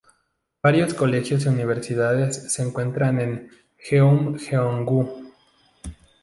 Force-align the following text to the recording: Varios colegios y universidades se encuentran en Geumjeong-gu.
Varios 0.63 0.95
colegios 0.95 1.45
y 1.45 1.49
universidades 1.49 2.51
se 2.51 2.63
encuentran 2.63 3.21
en 3.21 3.51
Geumjeong-gu. 3.77 5.31